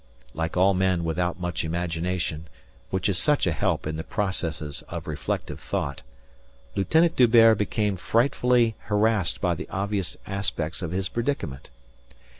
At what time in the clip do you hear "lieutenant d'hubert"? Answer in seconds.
6.75-7.59